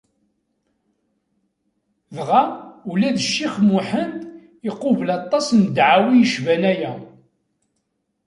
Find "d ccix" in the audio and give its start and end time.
3.15-3.55